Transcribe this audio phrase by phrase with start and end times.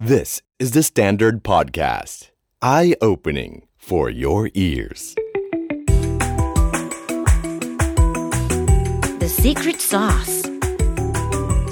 [0.00, 2.30] This is the Standard Podcast.
[2.62, 5.16] Eye opening for your ears.
[9.18, 10.34] The secret sauce.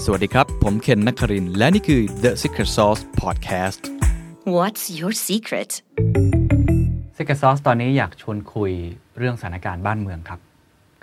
[0.04, 3.80] สวัสดีครับ ผมเคนนักครินทร์และนี่คือ The Secret Sauce Podcast
[4.56, 5.71] What's your secret?
[7.17, 8.72] Secret Sauce ตอนนี้อยากชวนคุย
[9.19, 10.40] เรื่องสถานการณ์บ้านเมืองครับ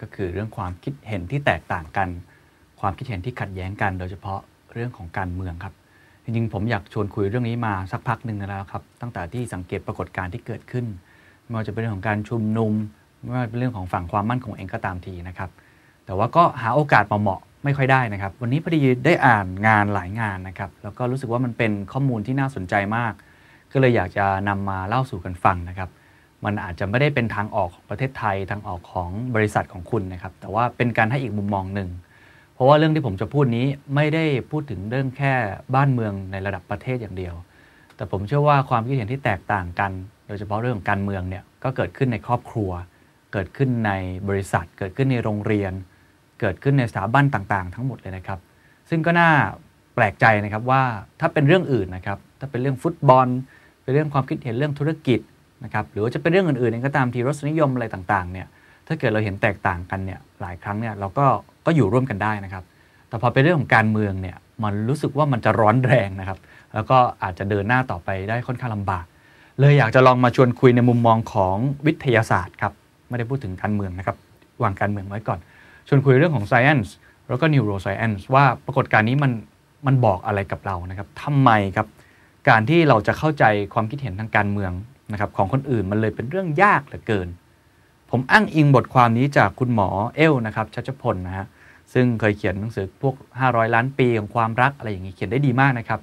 [0.02, 2.10] ก็คือเรื่องความคิดเห็นที่แตกต่างกัน
[2.80, 4.40] ความคิดเห็นที่ขัดแย้งกัน โดยเฉพาะ
[4.74, 5.74] เรื่องของการเมืองครับ
[6.24, 10.86] จริงๆผมอยากชวนคุยเรื่องนี้มาสักพักหนึ่งแล้วครับ ตั้งแต่ที่สังเกตปรากฏการณ์ที่เกิดขึ้น
[11.44, 12.73] ไม่ว่าจะเป็นเรื่องของการชุมนุม
[13.22, 15.50] ไม่ว่าเป็นเรื่องของฝั่งความมั่นคงเองก็ตามทีนะครับ
[16.05, 23.14] แต่ว่าก็หาโอกาสเหมาะไม่ค่อยได้นะครับ วันนี้พอดีได้อ่านงานหลายงานนะครับ แล้วก็รู้สึกว่ามันเป็นข้อมูลที่น่าสนใจมาก
[23.72, 25.90] ก็เลยอยากจะนำมาเล่าสู่กันฟังนะครับ
[26.45, 31.90] มันอาจจะไม่ได้เป็นทางออกของประเทศไทยทางออกของบริษัทของคุณนะครับ แต่ว่าเป็นการให้อีกมุมมองหนึ่ง
[32.63, 35.34] ราะว่าเรื่องที่ผมจะพูดนี้ไม่ได้พูดถึงเรื่องแค่
[35.76, 37.36] บ้านเมืองในระดับประเทศอย่างเดียว
[37.95, 39.91] แต่ผมเชื่อว่าความคิดเห็นที่แตกต่างกัน
[40.27, 42.72] โดยเฉพาะเรื่องการเมืองเนี่ยก็เกิดขึ้นในครอบครัว
[43.34, 43.91] เกิดขึ้นใน
[44.30, 45.73] บริษัท เกิดขึ้นในโรงเรียน
[46.41, 48.39] เกิดขึ้นในสถาบันต่างๆ ทั้งหมดเลยนะครับ
[48.89, 49.30] ซึ่งก็น่า
[49.95, 50.81] แปลกใจนะครับว่า
[51.19, 53.28] ถ้าเป็นเรื่องอื่นนะครับถ้าเป็นเรื่องฟุตบอล
[53.84, 55.19] เป็นเรื่องความคิดเห็นเรื่องธุรกิจ
[55.64, 58.47] นะครับหรือว่าจะเป็นเรื่องอื่นๆเองก็ตามทีรสนิยมอะไรต่างๆเนี่ย
[58.88, 61.25] ถ้าเกิดเราเห็นแตกต่างกันเนี่ยหลายครั้งเนี่ยเราก็
[61.66, 62.64] ก็อยู่ร่วมกันได้นะครับ
[63.09, 66.39] แต่พอเป็นเรื่องของการเมืองเนี่ยมันรู้สึกว่ามันจะร้อนแรงนะครับ
[66.73, 69.06] แล้วก็อาจจะเดินหน้าต่อไปได้ค่อนข้างลำบาก
[69.59, 72.73] เลยอยากจะลองมาชวนคุยในมุมมองของวิทยาศาสตร์ครับ
[73.09, 74.17] ไม่ได้พูดถึงการเมืองนะครับ
[74.64, 75.39] วางการเมืองไว้ก่อน
[75.88, 76.89] ชวนคุยเรื่องของ science
[77.30, 79.31] แล้วก็ neuroscience ว่าปรากฏการณ์นี้มัน
[79.88, 81.88] มันบอกอะไรกับเรานะครับทำไมครับ
[82.50, 84.72] การที่เราจะเข้าใจความคิดเห็นทางการเมือง
[85.11, 87.28] นะครับของคนอื่นมันเลยเป็นเรื่องยากเหลือเกิน
[88.16, 91.45] ผมอ้างอิงบทความนี้จากคุณหมอเอลนะครับชัชพลนะฮะ
[91.94, 96.00] ซึ่งเคยเขียนหนังสือพวก 500 ล้านปีของความรักอะไรอย่างนี้เขียนได้ดีมากนะครับ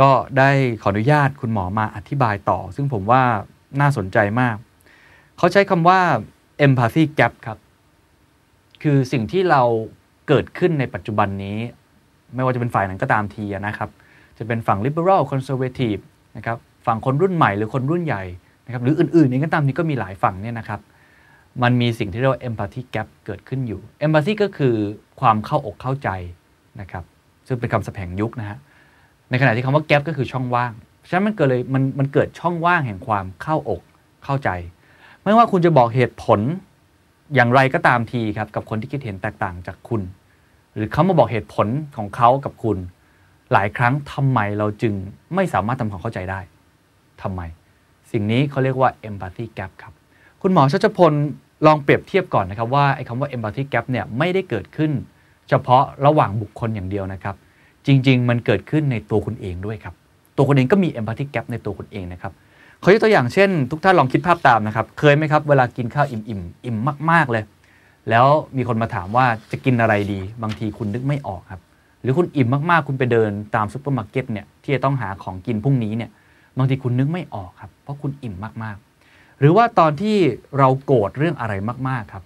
[0.00, 0.50] ก็ได้
[0.82, 3.22] ขออนุญาตคุณหมอมาอธิบายต่อ ซึ่งผมว่า
[3.80, 4.56] น่าสนใจมาก
[5.38, 6.00] เขาใช้คำว่า
[6.66, 7.58] empathy gap ครับ
[8.82, 9.62] คือสิ่งที่เรา
[10.28, 11.58] เกิดขึ้นในปัจจุบันนี้
[12.34, 13.90] ไม่ว่าจะเป็นฝ่ายไหนก็ตามทีนะครับ
[14.38, 16.02] จะเป็นฝั่ง liberal conservative
[16.36, 18.22] นะครับ ฝั่งคนรุ่นใหม่หรือคนรุ่นใหญ่
[18.66, 20.80] นะครับ หรืออื่นๆเองก็ตามนี้ก็มีหลายฝั่งเนี่ยนะครับ
[21.62, 24.74] มันมีสิ่งที่เรียกว่า empathy gap เกิดขึ้นอยู่ empathy ก็คือ
[25.20, 26.08] ความเข้าอกเข้าใจ
[26.80, 27.04] นะครับ
[27.46, 28.58] ซึ่งเป็นคำศัพท์แห่งยุคนะฮะ
[29.30, 30.72] ในขณะที่คำว่า gap ก็คือช่องว่าง
[31.08, 33.82] ฉะนั้นมันเกิดเลยมันมันเกิดช่องว่างแห่งความเข้าอก
[34.24, 34.48] เข้าใจ
[35.22, 36.40] ไม่ว่าคุณจะบอกเหตุผล
[37.34, 40.02] อย่างไรก็ตามทีครับกับคนที่คิดเห็นแตกต่างจากคุณ
[40.74, 42.78] หรือเขามาบอกเหตุผลของเขากับคุณ
[43.52, 44.94] หลายครั้งทำไมเราจึง
[45.34, 46.40] ไม่สามารถทำความเข้าใจได้
[47.22, 47.40] ทำไม
[48.10, 49.94] สิ่งนี้เขาเรียกว่า empathy gap ครับ
[50.44, 51.12] คุณหมอชัชพล
[51.66, 54.90] ลองเปรียบเทียบก่อนนะครับว่าไอ้คำว่า empathy gap เนี่ยไม่ได้เกิดขึ้น
[55.48, 57.34] เฉพาะระหว่างบุคคลอย่างเดียวนะครับ
[57.86, 59.94] จริง ๆ มันเกิดขึ้นในตัวคุณเองด้วยครับ
[60.36, 62.32] ตัวคุณเองก็มี empathy gap ในตัวคุณเองนะครับ
[62.80, 66.76] เขายกตัวอย่างเช่น ทุกท่านลองคิดภาพตามนะครับ เคยไหมครับ เวลากินข้าวอิ่มอิ่มอิ่ม
[67.10, 67.44] มาก ๆ เลย
[68.10, 68.26] แล้ว
[68.56, 71.60] มีคนมาถามว่าจะกินอะไรดี บางทีคุณนึกไม่ออกครับ
[72.02, 76.10] หรือคุณอิ่มมากๆ คุณไปเดินตามซุปเปอร์มาร์เก็ตเนี่ยที่จะต้องหาของกินพรุ่งนี้เนี่ย
[76.58, 78.91] บางทีคุณนึกไม่ออกครับ เพราะคุณอิ่มมากๆ
[79.42, 80.16] หรือว่าตอนที่
[80.58, 81.54] เราโกรธเรื่องอะไร
[81.88, 82.24] มาก ๆครับ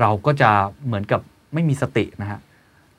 [0.00, 0.50] เราก็จะ
[0.86, 1.20] เหมือนกับ
[1.54, 2.40] ไม่มีสตินะฮะ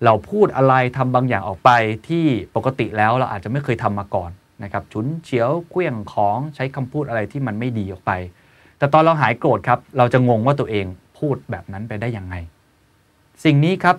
[0.05, 1.69] เราพูดอะไรทำบางอย่างออกไป
[2.07, 2.25] ที่
[2.55, 4.31] ปกติแล้วเราอาจจะไม่เคยทำมาก่อน
[4.63, 8.11] นะครับฉุนเฉียวเคลื่องของใช้คำพูดอะไรที่มันไม่ดีออกไป
[8.77, 10.85] แต่ตอนเราหายโกรธครับ เราจะงงว่าตัวเอง
[11.17, 12.35] พูดแบบนั้นไปได้ยังไง
[13.43, 13.95] สิ่งนี้ครับ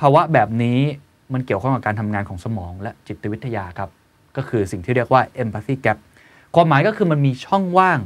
[0.00, 0.78] ภาวะแบบนี้
[1.32, 3.90] มันเกี่ยวข้องกับการทำงานของสมองและจิตวิทยาครับ
[4.36, 5.98] ก็คือสิ่งที่เรียกว่า empathy gap
[6.54, 7.98] ความหมายก็คือมันมีช่องว่าง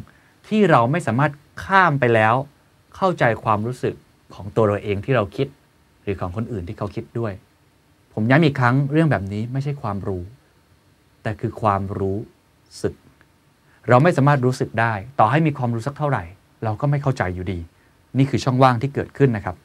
[0.49, 1.33] ที่เราไม่สามารถ
[1.65, 2.35] ข้ามไปแล้ว
[2.97, 3.95] เข้าใจความรู้สึก
[4.35, 5.49] ของตัวเราเองที่เราคิด
[6.03, 7.33] หรือของคนอื่นที่เขาคิดด้วย
[8.15, 10.23] ผมย้ำอีกครั้งเรื่องแบบนี้ไม่ใช่ความรู้
[11.23, 12.19] แต่คือความรู้
[12.83, 12.95] สึก
[13.89, 16.25] เราไม่สามารถรู้สึกได้ ต่อให้มีความรู้สักเท่าไหร่
[16.65, 17.59] เราก็ไม่เข้าใจอยู่ดี
[18.19, 19.57] นี่คือช่องว่างที่เกิดขึ้นนะครับ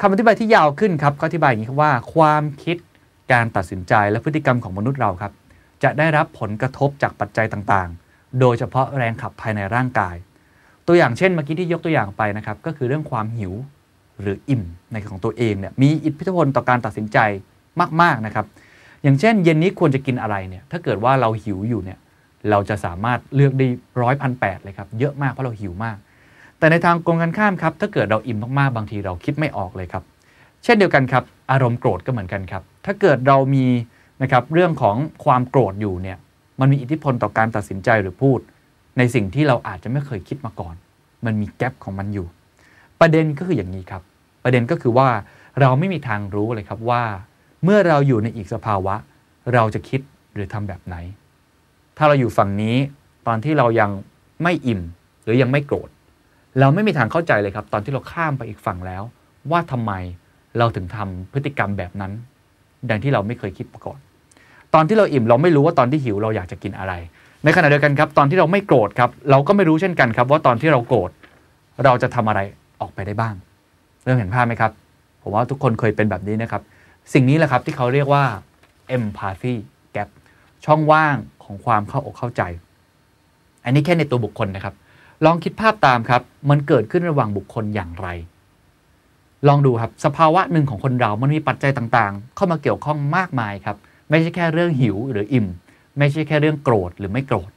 [0.00, 2.76] คำอธิบายที่ยาวขึ้นครับก็อธิบายอย่างนี้ครับว่า ความคิด
[3.32, 5.32] การตัดสินใจและพฤติกรรมของมนุษย์เราครับ
[5.82, 8.05] จะได้รับผลกระทบจากปัจจัยต่างๆ
[8.40, 10.16] โดยเฉพาะแรงขับภายในร่างกาย
[10.86, 13.52] ตัวอย่างเช่นเมื่อกี้ที่ยกตัวอย่างไปนะครับก็คือเรื่องความหิว
[14.20, 14.62] หรืออิ่ม
[14.92, 17.18] ในของตัวเองเนี่ยมีอิทธิพลต่อการตัดสินใจ
[18.02, 18.46] มากๆนะครับ
[19.02, 21.98] อย่างเช่น เย็นนี้ควรจะกินอะไรเนี่ยถ้าเกิดว่าเราหิวอยู่เนี่ย
[22.50, 23.66] เราจะสามารถเลือกได้
[24.02, 25.96] ร้อยพันแปดเลยครับเยอะมากเพราะเราหิวมาก
[26.58, 30.02] แต่ในทางกรงกันข้ามครับถ้าเกิดเราอิ่มมากๆบางทีเราคิดไม่ออกเลยครับ
[30.64, 33.66] เช่นเดียวกันครับอารมณ์โกรธก็เหมือนกันครับถ้าเกิดเรามี
[34.22, 36.18] นะครับเรื่องของความโกรธอยู่เนี่ย
[36.60, 38.40] มันมีอิทธิพลต่อการตัดสินใจหรือพูด
[38.98, 40.74] ในสิ่งที่เราอาจจะไม่เคยคิดมาก่อน
[41.24, 42.26] มันมีแกลบของมันอยู่
[43.00, 44.02] ประเด็นก็คืออย่างนี้ครับ
[44.44, 45.08] ประเด็นก็คือว่า
[45.60, 47.02] เราไม่มีทางรู้เลยครับว่า
[47.64, 48.94] เมื่อเราอยู่ในอีกสภาวะ
[49.54, 50.00] เราจะคิด
[50.34, 50.96] หรือทำแบบไหน
[51.96, 52.76] ถ้าเราอยู่ฝั่งนี้
[53.26, 53.90] ตอนที่เรายัง
[54.42, 54.80] ไม่อิ่ม
[55.24, 55.88] หรือยังไม่โกรธ
[56.60, 59.02] เราไม่มีทางเข้าใจเลยครับ ตอนที่เราข้ามไปอีกฝั่งแล้ว
[59.50, 59.92] ว่าทำไม
[60.58, 62.12] เราถึงทำพฤติกรรมแบบนั้น
[62.90, 63.98] ดังที่เราไม่เคยคิดมาก่อน
[64.74, 66.92] ตอนที่เราอิ่มเราไม่รู้ว่าตอนที่หิวเราอยากจะกินอะไร
[67.44, 71.10] ในขณะเดียวกันครับ ตอนที่เราไม่โกรธครับ เราก็ไม่รู้เช่นกันครับว่าตอนที่เราโกรธ
[71.84, 72.40] เราจะทำอะไร
[72.80, 73.34] ออกไปได้บ้าง
[74.04, 74.72] เริ่มเห็นภาพไหมครับ
[75.22, 76.62] ผมว่าทุกคนเคยเป็นแบบนี้นะครับ
[77.12, 78.24] สิ่งนี้แหละครับที่เขาเรียกว่า
[78.96, 79.54] empathy
[79.94, 80.08] gap
[80.64, 82.42] ช่องว่างของความเข้าอกเข้าใจ
[83.64, 84.74] อันนี้แค่ในตัวบุคคลนะครับ
[85.24, 88.08] ลองคิดภาพตามครับ มันเกิดขึ้นระหว่างบุคคลอย่างไร
[89.48, 93.76] ลองดูครับ สภาวะหนึ่งของคนเรา มันมีปัจจัยต่างๆ เข้ามาเกี่ยวข้องมากมายครับ
[94.10, 95.46] ไม่ใช่แค่เรื่องหิวหรืออิ่ม
[95.98, 97.50] ไม่ใช่แค่เรื่องโกรธหรือไม่โกรธ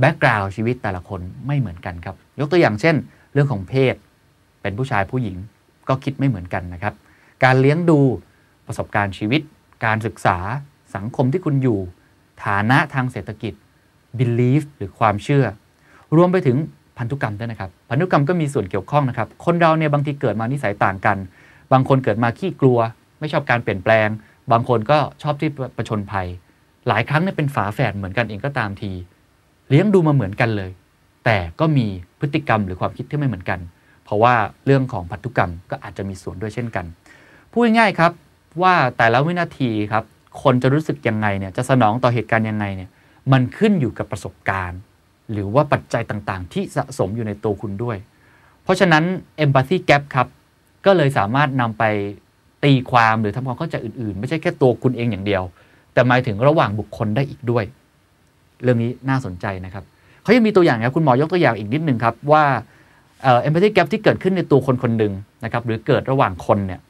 [0.00, 2.94] แบ็กกราวด์ชีวิตแต่ละคนไม่เหมือนกันครับ ยกตัวอย่างเช่น
[3.32, 3.94] เรื่องของเพศ
[4.62, 5.36] เป็นผู้ชายผู้หญิง
[5.88, 6.94] ก็คิดไม่เหมือนกันนะครับ
[7.44, 7.98] การเลี้ยงดู
[8.66, 9.40] ประสบการณ์ชีวิต
[9.84, 10.36] การศึกษา
[10.94, 11.78] สังคมที่คุณอยู่
[12.44, 13.54] ฐานะทางเศรษฐกิจ
[14.18, 15.44] belief หรือความเชื่อ
[16.16, 16.56] รวมไปถึง
[16.98, 21.16] พันธุกรรมด้วยนะครับ พันธุกรรมก็มีส่วนเกี่ยวข้องนะครับ คนเราเนี่ยบางทีเกิดมานิสัยต่างกัน
[21.72, 22.78] บางคนเกิดมาขี้กลัว
[23.20, 24.08] ไม่ชอบการเปลี่ยนแปลง
[24.52, 26.28] บางคนก็ชอบที่ประชนภัย
[26.88, 28.90] หลายครั้งเนี่ยเป็นฝาแฝดเหมือนกันเองก็ตามที
[29.68, 30.70] เลี้ยงดูมาเหมือนกันเลย
[31.24, 31.86] แต่ก็มี
[32.20, 33.60] พฤติกรรมหรือความคิดที่ไม่เหมือนกัน
[34.04, 34.34] เพราะว่า
[34.66, 36.84] เรื่องของพันธุกรรมก็อาจจะมีส่วนด้วยเช่นกัน
[37.50, 38.12] พูดง่ายๆครับ
[38.62, 40.04] ว่าแต่ละวินาทีครับ
[40.42, 42.90] คนจะรู้สึกยังไงเนี่ยจะสนองต่อเหตุการณ์ยังไงเนี่ย
[43.32, 44.78] มันขึ้นอยู่กับประสบการณ์
[45.32, 47.96] หรือว่าปัจจัยต่างๆ ที่สะสมอยู่ในตัวคุณด้วย
[48.62, 49.04] เพราะฉะนั้น
[49.44, 50.28] empathy gap ครับ
[50.86, 51.84] ก็เลยสามารถนำไป
[52.64, 55.42] ตีความหรือทำความเข้าใจอื่นๆ ไม่ใช่แค่ตัวคุณเองอย่างเดียว
[55.92, 57.64] แต่หมายถึงระหว่างบุคคลได้อีกด้วย
[58.62, 59.84] เรื่องนี้น่าสนใจนะครับ
[60.22, 62.44] เขายังมีตัวอย่างครับคุณหมอยกตัวอย่างอีกนิดนึงครับว่า
[63.22, 65.12] เอ่อ empathy gap ที่เกิดขึ้นในตัวคนคนหนึ่ง
[65.44, 66.80] นะครับหรือเกิดระหว่างคนเนี่ย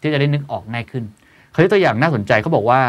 [0.00, 1.04] ที่จะได้นึกออกง่ายขึ้น
[1.52, 2.80] เขายกตัวอย่างน่าสนใจเขาบอกว่า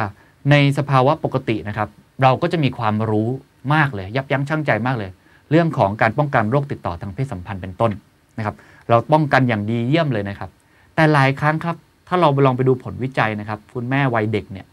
[0.51, 1.89] ในสภาวะปกตินะครับ
[2.23, 3.27] เราก็จะมีความรู้
[3.73, 5.11] มากเลย ยับยั้งชั่งใจมากเลย
[5.51, 7.91] เรื่องของการป้องกันโรคติดต่อทางเพศสัมพันธ์เป็นต้น
[8.37, 8.55] นะครับ
[8.89, 10.49] เราป้องกันอย่างดีเยี่ยมเลยนะครับ
[10.95, 11.75] แต่หลายครั้งครับ
[12.09, 14.65] ถ้าเราลองไปดูผลวิจัยนะครับคุณแม่วัยเด็กเนี่ย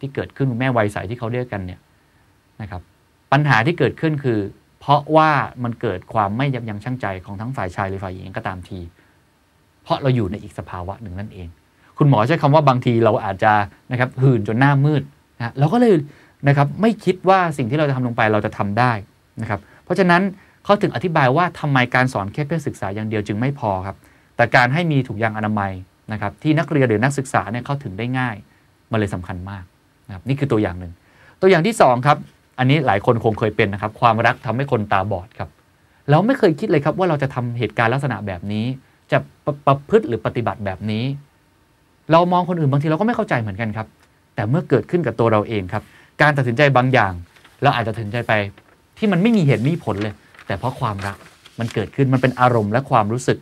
[0.00, 1.80] ที่เกิดขึ้นคุณแม่วัยใสที่เขาเรียกกันเนี่ย
[2.60, 2.82] นะครับ
[3.32, 4.38] ปัญหาที่เกิดขึ้นคือ
[4.80, 5.30] เพราะว่า
[5.64, 8.80] มันเกิดความไม่ยับยั้งชั่งใจของทั้งฝ่ายชายหรือฝ่ายหญิงก็ตามที
[9.82, 11.48] เพราะเราอยู่ในอีกสภาวะหนึ่งนั่นเอง
[11.98, 13.52] คุณหมอใช้คำว่าบางทีเราอาจจะ
[13.92, 15.02] นะครับหื่นจนหน้ามืด
[15.38, 15.94] นะเราก็เลย
[16.48, 18.92] นะครับไม่คิดว่าสิ่งที่เราจะทำลงไปเราจะทำได้
[19.42, 20.22] นะครับเพราะฉะนั้น
[20.64, 23.96] เขาถึงอธิบายว่าทำไมการสอนแค่เพศศึกษาอย่างเดียวจึงไม่พอครับ
[24.36, 25.72] แต่การให้มีถุงยางอนามัย
[26.12, 28.36] นะครับที่นักเรียนหรือนักศึกษาเนี่ยเข้าถึงได้ง่าย
[28.90, 29.64] มันเลยสำคัญมาก
[30.08, 30.92] นะครับนี่คือตัวอย่างหนึ่ง
[31.40, 32.16] ตัวอย่างที่สองครับ
[32.58, 35.48] อันนี้หลายคนคงเคยเป็นนะครับ ความรักทำให้คนตาบอดครับ
[36.10, 38.64] เราไม่เคยคิดเลยครับว่าเราจะทำเหตุการณ์ลักษณะแบบนี้
[39.12, 41.04] จะประประพฤติหรือปฏิบัติแบบนี้
[42.12, 43.86] เรามองคนอื่นบางทีเราก็ไม่เข้าใจเหมือนกันครับ
[44.34, 45.82] แต่เมื่อเกิดขึ้นกับตัวเราเองครับ
[46.22, 47.12] การตัดสินใจบางอย่าง
[47.62, 48.32] เราอาจจะตัดสินใจไป
[48.98, 50.14] ที่มันไม่มีเหตุมีผลเลย
[50.46, 51.16] แต่เพราะความรัก
[51.58, 53.38] มันเกิดขึ้นมันเป็นอารมณ์และความรู้สึก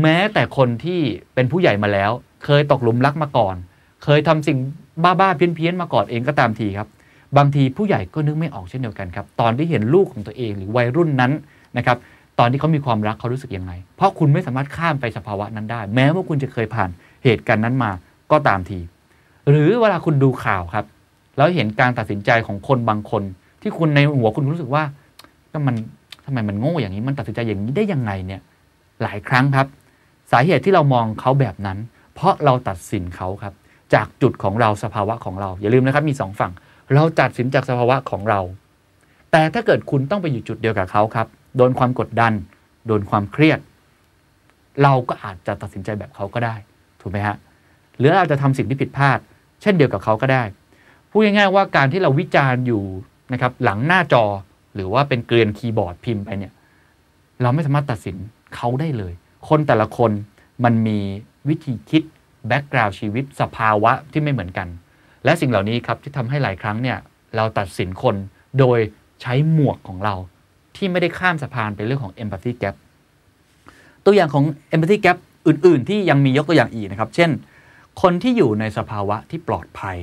[0.00, 1.00] แม้แต่คนที่
[1.34, 2.10] เป็นผู้ใหญ่มาแล้ว
[2.44, 3.56] เคยตกหลุมรักมาก่อน
[4.04, 4.58] เคยทำสิ่ง
[5.02, 6.88] บ้าๆเพี้ยนๆมาก่อนเองก็ตามทีครับ
[7.36, 11.32] บางทีผู้ใหญ่ก็นึกไม่ออกเช่นเดียวกันครับ ตอนที่เห็นลูกของตัวเองหรือวัยรุ่นนั้น
[11.76, 11.96] นะครับ
[12.38, 16.90] ตอนที่เขามีความรักเขารู้สึกยังไง เพราะคุณไม่สามารถข้ามไปสภาวะนั้นได้ แม้ว่าคุณจะเคยผ่าน
[17.24, 17.90] เหตุการณ์นั้นมา
[18.32, 18.78] ก็ตามที
[19.48, 20.84] หรือเวลาคุณดูข่าวครับ
[21.36, 23.22] แล้วเห็นการตัดสินใจของคนบางคน
[23.62, 24.84] ที่คุณในหัวคุณรู้สึกว่า
[25.52, 25.74] ก็มัน
[26.24, 28.40] ทำไมมันโง่อย่างนี้มันตัดสินใจอย่างนี้ได้ยังไงเนี่ย
[29.02, 29.66] หลายครั้งครับ
[30.32, 31.78] สาเหตุที่เรามองเขาแบบนั้น
[32.14, 33.54] เพราะเราตัดสินเขาครับ
[33.94, 36.52] จากจุดของเราสภาวะของเรา อย่าลืมนะครับมีสองฝั่ง
[36.94, 38.40] เราตัดสินจากสภาวะของเรา
[39.30, 42.32] แต่ถ้าเกิดคุณต้องไปอยู่จุดเดียวกับเขาครับ โดนความกดดัน
[42.86, 43.58] โดนความเครียด
[44.82, 46.54] เราก็อาจจะตัดสินใจแบบเขาก็ได้
[47.00, 47.36] ถูกไหมฮะ
[47.98, 49.18] หรือเราจะทำสิ่งที่ผิดพลาด
[49.62, 50.42] เช่นเดียวกับเขาก็ได้
[51.10, 52.82] พูดง่ายๆว่าการที่เราวิจารณ์อยู่
[53.32, 54.24] นะครับหลังหน้าจอ
[54.74, 56.52] หรือว่าเป็นเกลียนคีย์บอร์ดพิมพ์ไปเนี่ย
[57.42, 58.16] เราไม่สามารถตัดสิน
[58.56, 59.12] เขาได้เลย
[59.48, 60.10] คนแต่ละคน
[60.64, 60.98] มันมี
[61.48, 62.02] วิธีคิด
[62.48, 64.68] แบ็กกราวด์ชีวิตสภาวะที่ไม่เหมือนกัน
[65.24, 66.98] และสิ่งเหล่านี้ครับที่ทำให้หลายครั้งเนี่ย
[67.36, 68.16] เราตัดสินคน
[68.58, 68.78] โดย
[69.22, 70.14] ใช้หมวกของเรา
[70.76, 72.74] ที่ไม่ได้ข้ามสะพานเป็นเรื่องของ empathy gap
[74.04, 74.44] ตัวอย่างของ
[74.74, 77.30] empathy gap อื่น ๆ ที่ยังมียกตัวอย่างอีกนะครับ เช่น
[78.02, 79.96] คนที่อยู่ในสภาวะที่ปลอดภัย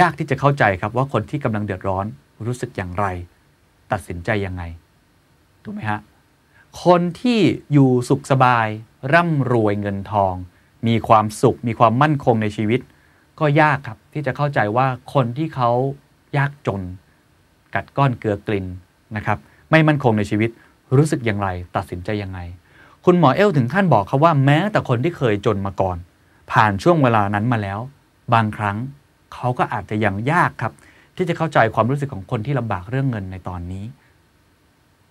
[0.00, 2.06] ยากที่จะเข้าใจครับว่าคนที่กำลังเดือดร้อน
[2.46, 3.06] รู้สึกอย่างไร
[3.92, 4.62] ตัดสินใจยังไง
[5.64, 6.00] ถูกไหมฮะ
[6.84, 7.40] คนที่
[7.72, 8.66] อยู่สุขสบาย
[9.12, 10.34] ร่ำรวยเงินทอง
[10.86, 12.80] มีความสุข มีความมั่นคงในชีวิต
[13.40, 15.70] ก็ยากครับที่จะเข้าใจว่าคนที่เขา
[16.36, 16.82] ยากจน
[17.74, 18.66] กัดก้อนเกลือกลิน
[19.16, 19.38] นะครับ
[19.70, 20.50] ไม่มั่นคงในชีวิต
[20.96, 22.40] รู้สึกอย่างไร ตัดสินใจยังไง
[23.04, 25.96] คุณหมอเอลถึงขั้นบอกครับว่าแม้แต่คนที่เคยจนมาก่อน
[26.52, 27.78] ผ่านช่วงเวลานั้นมาแล้ว
[28.34, 28.76] บางครั้ง
[29.34, 30.72] เขาก็อาจจะยังยากครับ
[31.16, 33.84] ที่จะเข้าใจความรู้สึกของคนที่ลำบากเรื่องเงินในตอนนี้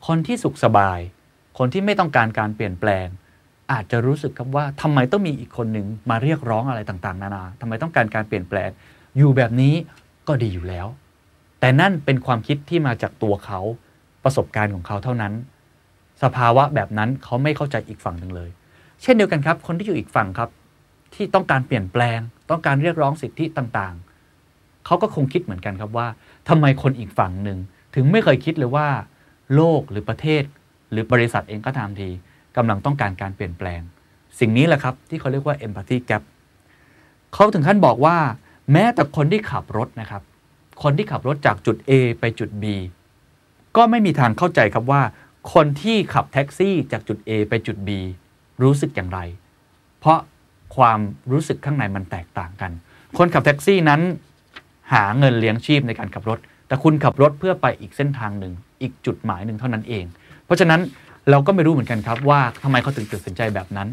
[0.07, 0.99] คนที่สุขสบาย
[1.57, 3.07] คนที่ไม่ต้องการการเปลี่ยนแปลง
[3.71, 8.69] อาจจะรู้สึกครับว่าทำไมต้องมีอีกคนหนึ่งมาเรียกร้องอะไรต่างๆ นานาทำไมต้องการการเปลี่ยนแปลง
[9.17, 9.73] อยู่แบบนี้
[10.27, 10.87] ก็ดีอยู่แล้ว
[11.59, 13.59] แต่นั่นเป็นความคิดที่มาจากตัวเขา
[14.23, 15.33] ประสบการณ์ของเขาเท่านั้น
[16.23, 18.49] สภาวะแบบนั้นเขาไม่เข้าใจอีกฝั่งหนึ่งเลย
[19.01, 20.49] เช่นเดียวกันครับ คนที่อยู่อีกฝั่งครับ
[21.13, 22.19] ที่ต้องการเปลี่ยนแปลง
[22.49, 26.07] ต้องการเรียกร้องสิทธิต่างๆ เขาก็คงคิดเหมือนกันครับว่า
[26.49, 27.57] ทำไมคนอีกฝั่งหนึ่ง
[27.95, 28.87] ถึงไม่เคยคิดเลยว่า
[29.55, 30.43] โลกหรือประเทศ
[30.91, 32.09] หรือบริษัทเองก็ตามที
[32.57, 33.81] กำลังต้องการการเปลี่ยนแปลง
[34.39, 36.23] สิ่งนี้แหละครับที่เขาเรียกว่า empathy gap
[37.33, 38.17] เขาถึงขั้นบอกว่า
[38.71, 40.21] แม้แต่คนที่ขับรถนะครับ
[40.83, 42.63] คนที่ขับรถจากจุด A ไปจุด B
[43.75, 45.01] ก็ไม่มีทางเข้าใจครับว่า
[45.53, 47.89] คนที่ขับแท็กซี่จากจุด A ไปจุด B
[48.63, 49.19] รู้สึกอย่างไร
[49.99, 50.19] เพราะ
[50.75, 50.99] ความ
[51.31, 52.71] รู้สึกข้างในมันแตกต่างกัน
[53.17, 54.01] คนขับแท็กซี่นั้น
[54.93, 60.05] หาเงินเลี้ยงชีพในการขับรถ แต่คุณขับรถเพื่อไปอีกเส้นทางหนึ่ง อีกจุดหมายหนึ่งเท่านั้นเอง
[60.45, 60.81] เพราะฉะนั้น
[61.29, 63.87] เราก็ไม่รู้เหมือนกันครับว่าทำไมเขาถึงตัดสินใจแบบนั้น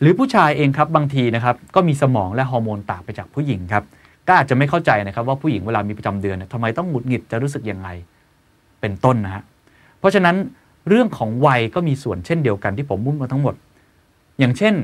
[0.00, 3.84] หรือผู้ชายเองครับบางทีนะครับก็มีสมองและฮอร์โมนต่างไปจากผู้หญิงครับ
[4.26, 7.88] ก็อาจจะไม่เข้าใจนะครับว่าผู้หญิงเวลามีประจำเดือนทำไมต้องหงุดหงิดจะรู้สึกยังไง
[8.80, 9.42] เป็นต้นนะฮะ
[9.98, 10.36] เพราะฉะนั้น
[10.88, 13.54] เรื่องของวัยก็มีส่วนเช่นเดียวกันที่ผมมุ่งมาทั้งหมด
[14.38, 14.74] อย่างเช่น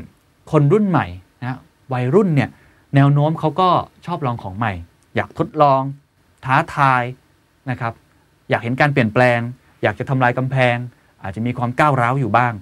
[0.51, 1.07] คนรุ่นใหม่
[1.41, 1.59] นะ
[1.93, 2.49] วัยรุ่นเนี่ย
[2.95, 3.69] แนวโน้มเขาก็
[4.07, 4.73] ชอบลองของใหม่
[5.17, 5.81] อยากทดลอง
[6.45, 7.03] ท้าทาย
[7.71, 7.93] นะครับ
[8.51, 9.39] อยากเห็นการเปลี่ยนแปลง
[9.85, 10.77] อยากจะทำลายกำแพง
[11.23, 12.55] อาจจะมีความก้าวร้าวอยู่บ้าง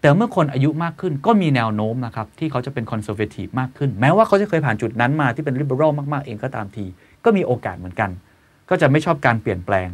[0.00, 6.84] แต่เมื่อคนอายุมากขึ้นก็มีแนวโน้มนะครับ ที่เขาจะเป็นคอนเซอร์เวทีฟมากขึ้น แม้ว่าเขาจะเคยผ่านจุดนั้นมาที่เป็นริเบอรัลมากๆเองก็ตามที
[7.24, 8.10] ก็มีโอกาสเหมือนกัน
[8.70, 9.88] ก็จะไม่ชอบการเปลี่ยนแปลง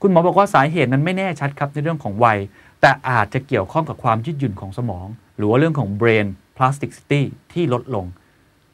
[0.00, 2.38] คุณหมอบอกว่าสาเหตุนั้นไม่แน่ชัดครับในเรื่องของวัย
[2.80, 5.06] แต่อาจจะเกี่ยวข้องกับความยืดหยุ่นของสมอง
[5.36, 8.06] หรือว่าเรื่องของ brain plasticity ที่ลดลง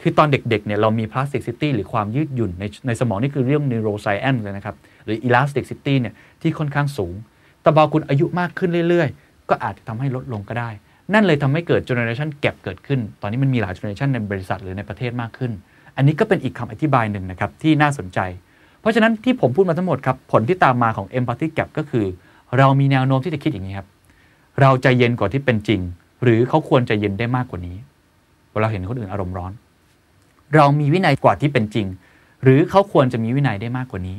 [0.03, 7.15] คือตอนเด็กๆ เนี่ยเรามี plasticity หรือความยืดหยุ่นในในสมองนี่คือเรื่อง neuroscience เลยนะครับ หรือ elasticity เนี่ยที่ค่อนข้างสูง
[7.65, 10.71] แต่พอคุณอายุมากขึ้นเรื่อยๆ ก็อาจจะทำให้ลดลงก็ได้
[11.15, 15.53] นั่นเลยทำให้เกิด generation gap เกิดขึ้น ตอนนี้มันมีหลาย generation ในบริษัทหรือในประเทศมากขึ้น
[15.97, 18.19] อันนี้ก็เป็นอีกคำอธิบายหนึ่งนะครับที่น่าสนใจ
[18.81, 22.07] เพราะฉะนั้นที่ผมพูดมาทั้งหมดครับผลที่ตามมาของ empathy gap ก็คือ
[22.59, 23.89] เรามีแนวโน้มที่จะคิดอย่างนี้ครับ
[24.61, 25.81] เราใจเย็นกว่าที่เป็นจริง
[26.23, 27.77] หรือเขาควรใจเย็นได้มากกว่านี้
[28.53, 29.53] เวลาเห็นคนอื่นอารมณ์ร้อน
[30.55, 31.87] เรามีวินัยกว่าที่เป็นจริง
[32.43, 34.17] หรือเขาควรจะมีวินัยได้มากกว่านี้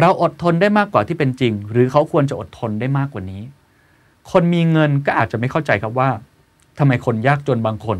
[0.00, 3.42] เราอดทนได้มากกว่าที่เป็นจริง หรือเขาควรจะอดทนได้มากกว่านี้
[4.30, 6.08] คนมีเงินก็อาจจะไม่เข้าใจครับว่า
[6.78, 7.98] ทำไมคนยากจนบางคน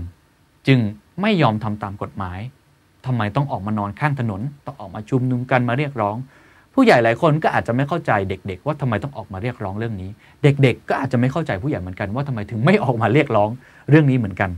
[0.66, 0.78] จึง
[1.20, 2.38] ไม่ยอมทำตามกฎหมาย
[3.06, 6.16] ทำไมต้องออกมานอนข้างถนนต้องออกมาชุมนุมกันมาเรียกร้อง
[6.74, 10.10] ผู้ใหญ่หลายคนก็อาจจะไม่เข้าใจเด็ก ๆ ว่าทำไมต้องออกมาเรียกร้องเรื่องนี้
[10.42, 13.50] เด็ก ๆ ก็อาจจะไม่เข้าใจผู้ใหญ่เหมือนกันว่าทำไมถึงไม่ออกมาเรียกร้อง
[13.90, 14.50] เรื่องนี้เหมือนกัน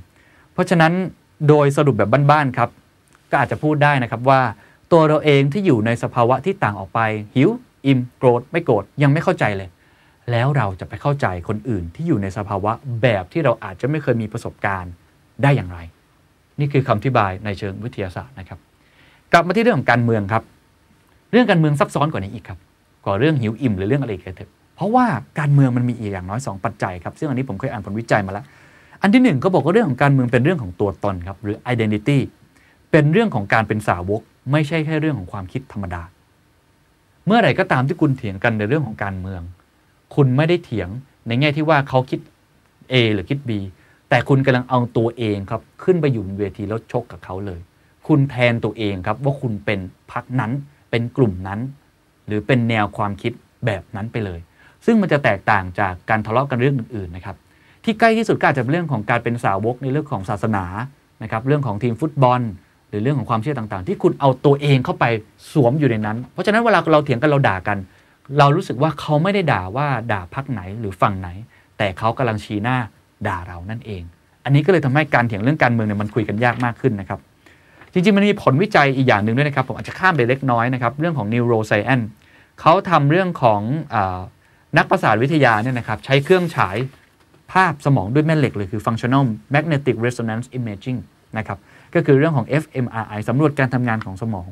[0.52, 0.92] เพราะฉะนั้น
[1.48, 2.70] โดยสรุปแบบบ้านๆครับ
[3.30, 4.40] ก็อาจจะพูดได้นะครับว่า
[4.92, 7.00] ตัวเราเองที่อยู่ในสภาวะที่ต่างออกไป
[7.34, 7.50] หิว
[7.86, 9.68] อิ่มโกรธไม่โกรธยังไม่เข้าใจเลย
[10.30, 14.92] แล้วเราจะไปเข้าใจคนอื่นที่อยู่ในสภาวะแบบที่เราอาจจะไม่เคยมีประสบการณ์
[15.42, 15.78] ได้อย่างไร
[16.60, 18.58] นี่คือคำอธิบายในเชิงวิทยาศาสตร์นะครับ
[19.32, 20.42] กลับมาที่เรื่องของการเมืองครับ
[21.32, 22.58] เรื่องการเมืองซับซ้อนกว่านี้อีกครับ
[23.04, 25.06] กว่าเรื่องหิวอิ่มหรือเรื่องอะไรกันเถอะเพราะว่า
[25.38, 28.44] การเมืองมันมีอีกอย่างน้อย 2 ปัจจัยครับซึ่งอันนี้ผมเคยอ่านผลวิจัยมาแล้ว
[29.02, 32.18] อันที่หนึ่งก็บอกว่าเรื่องของการเมืองเป็นเรื่องของตัวตนครับหรือ identity
[32.90, 36.02] เป็นเรื่องของการเป็นสาวก ไม่ใช่แค่เรื่องของความคิดธรรมดา
[37.26, 39.42] เมื่อไหร่ก็ตามที่คุณเถียงกันในเรื่องของการเมือง
[40.14, 40.88] คุณไม่ได้เถียง
[41.26, 42.20] ในแง่ที่ว่าเขาคิด
[42.92, 43.50] A หรือคิด B
[44.08, 47.60] แต่คุณกำลังเอาตัวเองครับ ขึ้นไปอยู่บนเวทีแล้วชกกับเขาเลย
[48.06, 49.78] คุณแทนตัวเองครับว่าคุณเป็น
[50.12, 50.52] พักนั้น
[50.90, 51.60] เป็นกลุ่มนั้น
[52.26, 53.32] หรือเป็นแนวความคิด
[53.66, 54.40] แบบนั้นไปเลย
[54.84, 57.36] ซึ่งมันจะแตกต่างจากการทะเลาะกันเรื่องอื่นๆนะครับ
[57.84, 60.64] ที่ใกล้ที่สุดก็อาจจะเป็นเรื่องของการเป็นสาวกในเรื่องของศาสนา
[61.22, 62.40] นะครับเรื่องของทีมฟุตบอล
[62.88, 65.04] หรือเรื่องของความเชื่อต่างๆ ที่คุณเอาตัวเองเข้าไป
[65.52, 67.78] สวมอยู่ในนั้น เพราะฉะนั้นเวลาเราเถียงกันเราด่ากัน
[68.38, 71.28] เรารู้สึกว่าเขาไม่ได้ด่าว่าด่าพักไหนหรือฝั่งไหน
[71.78, 72.76] แต่เขากำลังชี้หน้า
[73.28, 74.02] ด่าเรานั่นเอง
[74.44, 77.20] อันนี้ก็เลยทำให้การเถียงเรื่องการเมืองเนี่ยมันคุยกันยากมากขึ้นนะครับ
[77.92, 82.04] จริงๆมันมีผลวิจัยอีกอย่างหนึ่งด้วยนะครับ ผมอาจจะข้ามไปเล็กน้อยนะครับ เรื่องของ neuroscience
[82.60, 83.60] เขาทำเรื่องของ
[83.94, 83.96] อ
[84.78, 86.76] นักประสาทวิทยาเนี่ยนะครับ ใช้เครื่องฉาย
[87.52, 89.22] ภาพสมองด้วยแม่เหล็กเลยคือ functional
[89.54, 90.98] magnetic resonance imaging
[91.38, 91.58] นะครับ
[91.98, 94.48] ก็คือเรื่องของ fMRI สำรวจการทำงานของสมอง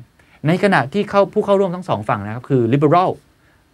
[0.46, 3.10] ในขณะที่เข้าผู้เข้าร่วมทั้งสองฝั่งนะครับ คือ liberal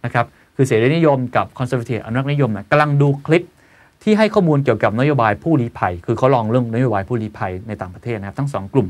[0.05, 0.25] นะครับ
[0.55, 3.43] คือเสรีนิยมกับ conservative อนุรักษนิยมนะกำลังดูคลิป
[4.03, 8.87] ที่ให้ข้อมูลเกี่ยวกับนโยบายผู้ลี้ภัย คือเขาลองเรื่องนโยบายผู้ลี้ภัยในต่างประเทศนะครับ ทั้งสองกลุ่ม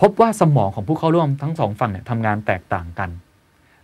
[0.00, 3.10] พบว่าสมองของผู้เข้าร่วมทั้งสองฝั่งเนี่ยทำงานแตกต่างกัน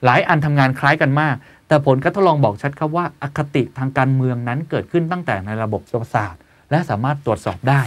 [0.04, 1.37] หลายอันทำงานคล้ายกันมาก
[1.68, 6.35] แต่ผลการทดลองบอกชัดครับว่าอคติทางการเมืองนั้นเกิดขึ้นตั้งแต่ในระบบประสาท
[6.71, 7.83] และสามารถตรวจสอบได้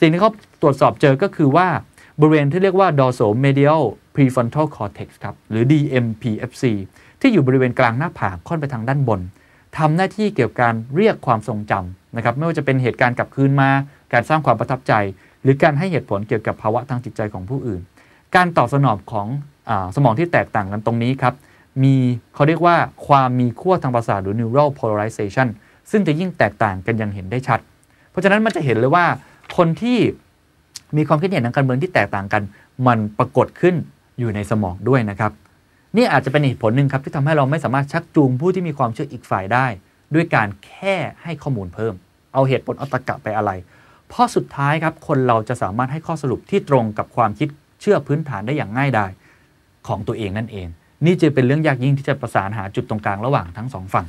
[0.00, 0.30] สิ่งที่เขา
[0.62, 1.68] ตรวจสอบเจอก็คือว่า
[2.20, 3.82] บริเวณที่เรียกว่า dorsomedial
[4.14, 6.64] prefrontal cortex ครับหรือ DMPFC
[7.20, 9.20] ที่อยู่บริเวณกลางหน้าผากค่อนไปทางด้านบน
[9.78, 13.70] ทำหน้าที่เกี่ยวกับการเรียกความทรงจำนะครับไม่ว่าจะเป็นเหตุการณ์กลับคืนมา
[14.12, 14.92] การสร้างความประทับใจ
[15.42, 17.80] หรือการให้เหตุผลเกี่ยวกับภาวะทางจิตใจของผู้อื่น
[18.36, 19.26] การตอบสนองของ
[19.68, 21.34] อสมองที่แตกต่างกันตรงนี้ครับ
[21.82, 21.94] มี
[22.34, 22.76] เขาเรียกว่า
[23.06, 25.48] ความมีขั้วทางประสาทหรือ neural polarization
[25.90, 27.60] ซึ่งจะยิ่งแตกต่างกันอย่างเห็นได้ชัด
[28.10, 29.06] เพราะฉะนั้นมันจะเห็นเลยว่า
[29.56, 29.98] คนที่
[30.96, 32.42] มีความคิดเห็นทางการเมืองที่แตกต่างกัน
[32.86, 33.74] มันปรากฏขึ้น
[34.18, 35.32] อยู่ในสมองด้วยนะครับ
[35.96, 39.66] นี่อาจจะเป็นเหตุผลหนึ่งครับที่ทำให้เราไม่สามารถชักจูงผู้ที่มีความเชื่ออีกฝ่ายได้
[40.14, 41.94] ด้วยการแค่ให้ข้อมูลเพิ่ม
[42.34, 43.50] เอาเหตุผลเอาตรกะไปอะไร
[44.08, 47.48] เพราะสุดท้ายครับคนเราจะสามารถให้ข้อสรุปที่ตรงกับความคิด
[47.80, 49.10] เชื่อพื้นฐานได้อย่างง่ายดาย
[49.88, 50.66] ของตัวเองนั่นเอง
[51.06, 54.06] นี่จะเป็นเรื่องยากยิ่งที่จะประสานหาจุดตรงกลางระหว่างทั้งสองฝั่ง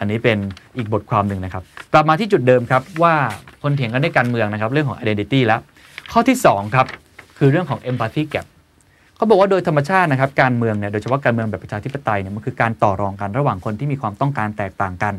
[0.00, 0.38] อันนี้เป็น
[0.76, 3.14] อีกบทความหนึ่งนะครับ กลับมาที่จุดเดิมครับว่า
[3.62, 5.60] คนเถียงกันในการเมืองนะครับ เรื่องของ identity แล้ว
[6.12, 6.86] ข้อที่2ครับ
[7.38, 8.46] คือเรื่องของ empathy gap
[9.16, 15.14] เขาบอกว่าโดยธรรมชาตินะครับการเมืองเนี่ยโดยเฉพาะการเมืองแบบประชาธิปไตยเนี่ยมันคือการต่อรองกันระหว่างคนที่มีความต้องการแตกต่างกัน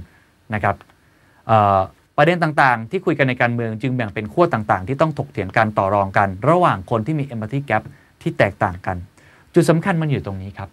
[0.54, 0.76] นะครับ
[2.18, 7.84] ประเด็นต่างๆ ที่คุยกันในการเมืองจึงแบ่งเป็นขั้วต่างๆ ที่ต้องถกเถียงกันต่อรองกัน ระหว่างคนที่มี empathy gap
[8.22, 8.98] ที่แตกต่างกัน
[9.54, 10.70] จุดสำคัญมันอยู่ตรงนี้ครับ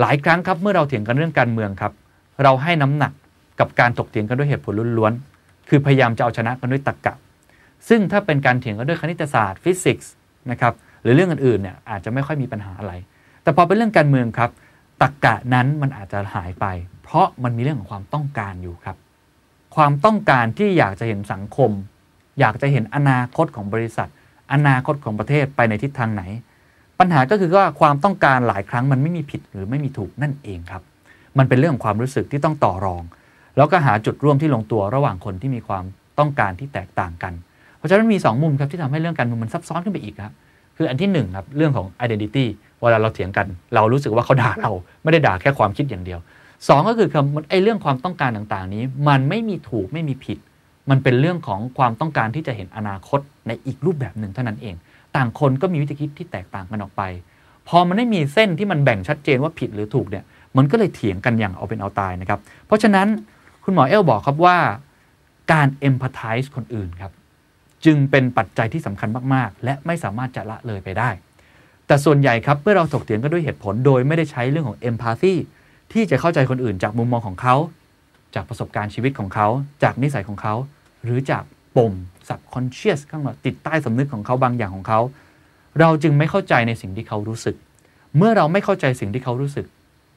[0.00, 1.92] หลายครั้งครับเมื่อเราเถียงกันเรื่องการเมืองครับ
[2.42, 3.12] เราให้น้ำหนัก
[3.60, 7.14] กับการถกเถียงกันด้วยเหตุผลล้วนๆ คือพยายามจะเอาชนะกันด้วยตรรกกะ
[7.88, 10.12] ซึ่งถ้าเป็นการเถียงกันด้วยคณิตศาสตร์ฟิสิกส์
[10.50, 10.72] นะครับ
[11.02, 12.92] หรือเรื่องอื่นๆเนี่ยอาจจะไม่ค่อยมีปัญหาอะไร
[13.42, 14.50] แต่พอเป็นเรื่องการเมืองครับ
[15.02, 16.66] ตรรกกะนั้นมันอาจจะหายไป
[17.04, 18.96] เพราะมันมีเรื่องของความต้องการอยู่ครับ
[19.76, 21.70] ความต้องการที่อยากจะเห็นสังคม
[22.40, 24.08] อยากจะเห็นอนาคตของบริษัท
[24.52, 26.22] อนาคตของประเทศไปในทิศทางไหน
[26.98, 30.82] ปัญหาก็คือว่าความต้องการหลายครั้งมันไม่มีผิดหรือไม่มีถูกนั่นเองครับ
[31.38, 33.02] มันเป็นเรื่องของความรู้สึกที่ต้องต่อรอง
[33.56, 35.84] แล้วก็หาจุดร่วมที่ลงตัวระหว่างคนที่มีความ
[36.18, 37.32] ต้องการที่แตกต่างกัน
[37.78, 40.34] เพราะฉะนั้นมี 2 มุมครับที่ทำให้เรื่องการเมืองมันซับซ้อนขึ้นไปอีกครับ
[40.76, 42.44] คืออันที่1ครับเรื่องของ identity
[42.80, 44.70] เวลาเราเถียงกัน เรารู้สึกว่าเขาด่าเรา
[45.02, 46.20] ไม่ได้ด่าแค่ความคิดอย่างเดียว
[46.54, 50.38] 2 ก็คือคำไอ้เรื่องความต้องการต่างๆ นี้ มันไม่มีถูกไม่มีผิด
[50.90, 54.74] มันเป็นเรื่องของความต้องการที่จะเห็นอนาคตในอีกรูปแบบหนึ่งเท่านั้นเอง
[55.16, 57.02] ต่างคนก็มีวิธีคิดที่แตกต่างกันออกไป
[57.68, 60.24] พอมันไม่มีเส้นที่มันแบ่งชัดเจนว่าผิดหรือถูกเนี่ย
[60.56, 63.06] มันก็เลยเถียงกันอย่างเอาเป็นเอาตายนะครับ เพราะฉะนั้น
[63.64, 64.58] คุณหมอเอลบอกครับว่า
[65.52, 67.12] การเอมพัตไทส์คนอื่นครับ
[67.84, 71.10] จึงเป็นปัจจัยที่สำคัญมาก ๆ และไม่สามารถจะละเลยไปได้
[71.86, 75.34] แต่ส่วนใหญ่ครับเมื่อเราถกเถียงกันด้วยเหตุผลโดยไม่ได้ใช้เรื่องของเอมพัตซี
[75.92, 77.56] ที่จะเข้าใจคนอื่นจากมุมมองของเขา
[78.34, 79.48] จากประสบการณ์ชีวิตของเขา
[79.82, 80.54] จากนิสัยของเขา
[81.04, 81.44] หรือจาก
[81.76, 81.92] ปม
[82.28, 85.00] subconscious ข้างในติดใต้สำนึกของเขาบางอย่างของเขา
[85.80, 87.56] เราจึงไม่เข้าใจในสิ่งที่เขารู้สึก
[88.16, 89.66] เมื่อเราไม่เข้าใจสิ่งที่เขารู้สึก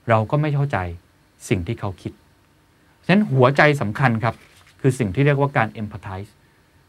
[0.10, 0.78] เราก็ไม่เข้าใจ
[1.50, 2.13] สิ่งที่เขาคิด
[3.06, 4.36] ฉะนั้นหัวใจสำคัญครับ
[4.82, 6.32] คือสิ่งที่เรียกว่าการ empathize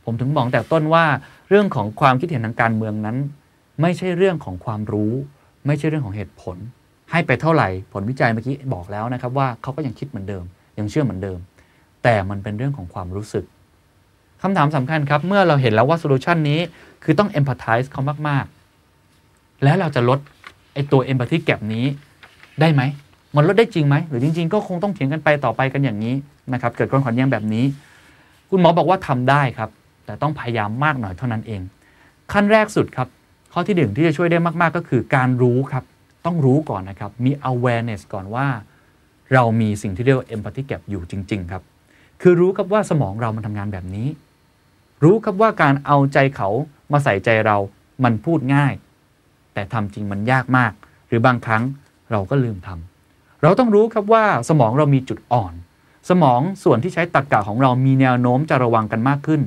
[0.04, 1.04] ผมถึงบอกแต่ต้นว่า
[1.48, 3.16] เรื่องของความคิดเห็นทางการเมืองนั้น
[3.82, 5.12] ไม่ใช่เรื่องของความรู้
[5.66, 6.56] ไม่ใช่เรื่องของเหตุผล
[7.10, 10.44] ให้ไปเท่าไหร่ ผลวิจัยเมื่อกี้บอกแล้วนะครับว่าเขาก็ยังคิดเหมือนเดิม
[10.78, 11.38] ยังเชื่อเหมือนเดิม
[12.02, 13.44] แต่มันเป็นเรื่องของความรู้สึก
[14.42, 16.60] คำถามสำคัญครับ เมื่อเราเห็นแล้วว่าโซลูชันนี้
[17.04, 18.44] คือต้อง empathize เขามาก
[19.04, 20.18] ๆ แล้วเราจะลด
[20.74, 21.84] ไอตัว empathy gap นี้
[22.60, 22.82] ได้ไหม
[23.36, 26.14] มันลดได้จริงไหมหรือจริง ๆ ก็คงต้องเถียงกันไปต่อไปกันอย่างนี้
[26.52, 27.64] นะครับเกิดความขัดแย้งแบบนี้
[28.50, 29.70] คุณหมอบอกว่าทำได้ครับ
[30.04, 31.60] แต่ต้องพยายามมากหน่อยเท่านั้นเอง
[32.32, 33.08] ขั้นแรกสุดครับ
[33.52, 35.84] ข้อที่หนึ่งที่จะช่วยได้มาก ๆ ก็คือการรู้ครับ
[36.24, 38.46] ต้องรู้ก่อนนะครับ มี awareness ก่อนว่า
[39.34, 41.62] เรามีสิ่งที่เรียกว่า empathy gap อยู่จริง ๆ ครับ
[42.22, 44.08] คือรู้ครับว่าสมองเรามันทำงานแบบนี้
[45.02, 46.48] รู้ครับว่าการเอาใจเขา
[46.92, 47.56] มาใส่ใจเรา
[48.04, 48.74] มันพูดง่าย
[49.54, 50.72] แต่ทำจริงมันยากมาก
[51.08, 51.62] หรือบางครั้ง
[52.10, 52.97] เราก็ลืมทำ
[53.42, 55.52] เราต้องรู้ครับว่าสมองเรามีจุดอ่อน
[56.10, 59.40] สมองส่วนที่ใช้ตรรกกะของเรามีแนวโน้มจะระวังกันมากขึ้น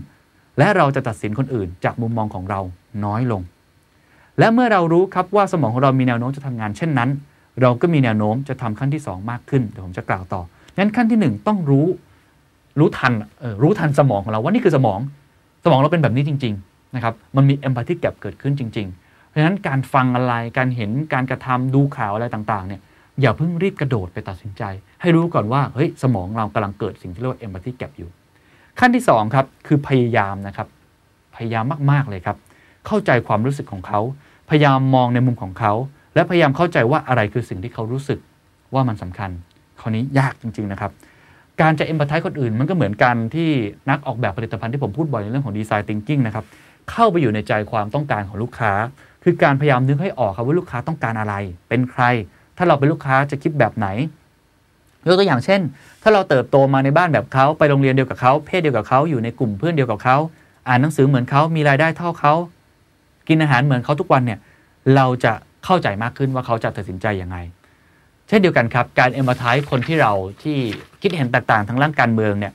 [0.57, 2.59] และเราจะตัดสินคนอื่นจากมุมมองของเรา
[3.05, 3.41] น้อยลง
[4.39, 7.09] และเมื่อเรารู้ครับว่าสมองของเรามีแนวโน้มจะทำงานเช่นนั้น
[7.61, 10.41] เราก็มีแนวโน้มจะทำขั้นที่ 2 มากขึ้นเดี๋ยวผมจะกล่าวต่อ
[10.77, 11.87] งั้นขั้นที่ 1 ต้องรู้
[12.79, 14.99] รู้ทันออรู้ทันสมองของเราว่านี่คือสมอง
[15.63, 22.81] สมองเราเป็นแบบนี้จริง ๆ นะครับ มันมีเอมพัตติแกบเกิดขึ้นจริง ๆ เพราะฉะนั้นการฟังอะไรการเห็นการกระทำดูข่าวอะไรต่างๆเนี่ย
[23.21, 24.63] อย่าเพิ่งรีบกระโดดไปตัดสินใจ
[25.01, 28.09] ให้รู้ก่อนว่าเฮ้ยสมองเรากำลังเกิดสิ่งที่เรียกว่าเอมพัตติแกบอยู่
[28.79, 30.67] ขั้นที่2ครับคือพยายามนะครับ
[31.35, 32.37] พยายามมากๆเลยครับ
[32.87, 33.99] เข้าใจความรู้สึกของเขา
[34.49, 35.73] พยายามมองในมุมของเขา
[36.15, 38.19] และพยายามเข้าใจว่าอะไรคือสิ่งที่เขารู้สึก
[38.73, 39.29] ว่ามันสำคัญ
[39.79, 40.91] คราวนี้ยากจริง ๆ นะครับ
[41.61, 43.49] การจะเอ็มพัตไทคนอื่นมันก็เหมือนกันที่
[43.89, 46.45] นักออกแบบผลิตภัณฑ์ที่ผมพูดบ่อยในเรื่องของดีไซน์ทิงกิ้งนะครับ
[46.91, 48.71] เข้าไปอยู่ในใจความต้องการของลูกค้า
[49.23, 51.33] คือการพยายามนึกให้ออกครับว่าลูกค้าต้องการอะไร
[51.69, 52.03] เป็นใคร
[52.61, 53.87] ถ้าเราเป็นลูกค้าจะคิดแบบไหน
[55.05, 55.61] ยกตัวอย่างเช่น
[56.03, 60.17] ถ้าเราเติบโตมาในบ้านแบบเขาไปโรงเรียนเดียวกับเขาเพศเดียวกับเขาอยู่ในกลุ่มเพื่อนเดียวกับเขา
[60.67, 62.33] อ่านหนังสือเหมือนเขามีรายได้เท่าเขา
[63.27, 64.39] กินอาหารเหมือนเขาทุกวันเนี่ย
[64.95, 65.33] เราจะ
[65.65, 67.37] เข้าใจมากขึ้นว่าเขาจะตัดสินใจยังไง
[68.27, 70.57] เช่นเดียวกันครับ การเอมพัตไทคนที่เราที่
[71.01, 72.53] คิดเห็นแตกต่างทางร่างการเมืองเนี่ย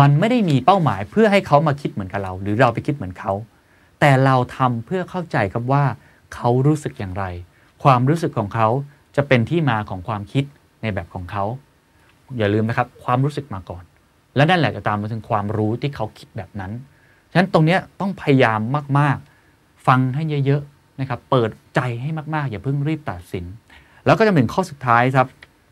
[0.00, 3.32] มันไม่ได้มีเป้าหมายเพื่อให้เขามาคิดเหมือนกับเรา หรือเราไปคิดเหมือนเขา
[4.00, 5.84] แต่เราทำเพื่อเข้าใจครับว่า
[6.34, 7.24] เขารู้สึกอย่างไร
[7.82, 8.68] ความรู้สึกของเขา
[9.18, 10.44] จะเป็นที่มาของความคิด
[10.82, 11.44] ในแบบของเขา
[12.38, 13.84] อย่าลืมนะครับ ความรู้สึกมาก่อน
[14.36, 16.72] และนั่นแหละจะตามมาถึงความรู้ที่เขาคิดแบบนั้น
[17.30, 18.60] ฉะนั้นตรงนี้ต้องพยายาม
[18.98, 23.44] มากๆ ฟังให้เยอะๆนะครับเปิดใจให้มากๆ อย่าเพิ่งรีบตัดสิน
[24.06, 25.28] แล้วก็จะเป็นข้อสุดท้ายครับ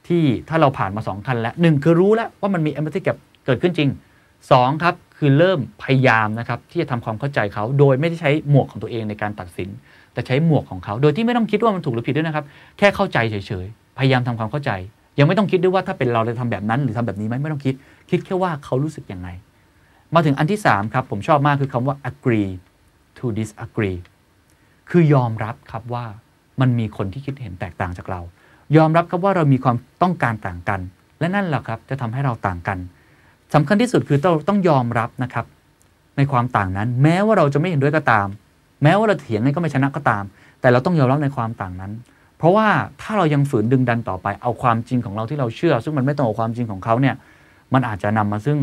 [0.09, 3.91] ที่ถ้าเราผ่านมา 2 คันแล้วหนึ่งคือรู้แล้วว่ามันมี empathy gap เกิดขึ้นจริง
[4.37, 9.69] 2 ครับ คือเริ่มพยายามนะครับที่จะทำความเข้าใจเขาโดยไม่ได้ใช้หมวกของตัวเองในการตัดสิน
[10.16, 12.44] แต่ใช้หมวกของเขา โดยที่ไม่ต้องคิดว่ามันถูกหรือผิดด้วยนะครับ
[12.79, 14.70] แค่เข้าใจเฉยๆ พยายามทำความเข้าใจ
[15.18, 17.74] ยังไม่ต้องคิดด้วยว่าถ้าเป็นเราจะทำแบบนั้นหรือทำแบบนี้ไหมไม่ต้องคิด
[18.11, 19.29] คิดแค่ว่าเขารู้สึกยังไง
[20.14, 22.50] มาถึงอันที่3ครับผมชอบมากคือคำว่า agree
[23.18, 23.98] to disagree
[24.90, 26.05] คือยอมรับครับว่า
[26.61, 28.20] มันมีคนที่คิดเห็นแตกต่างจากเรา
[28.76, 30.81] ยอมรับครับว่าเรามีความต้องการต่างกัน
[31.20, 32.79] และนั่นแหละครับจะทำให้เราต่างกัน
[33.55, 35.46] สำคัญที่สุดคือเราต้องยอมรับนะครับ
[36.16, 38.26] ในความต่างนั้น แม้ว่าเราจะไม่เห็นด้วยก็ตาม
[38.83, 40.25] แม้ว่าเราเถียงไงก็ไม่ชนะก็ตาม
[40.61, 41.93] แต่เราต้องยอมรับในความต่างนั้น
[42.39, 42.69] เพราะว่า
[43.03, 47.15] ถ้าเรายังฝืนดึงดันต่อไปเอาความจริงของเราที่เราเชื่อ ซึ่งมันไม่ตรงกับความจริงของเขาเนี่ย
[47.75, 48.59] มันอาจจะนำมาซึ่ง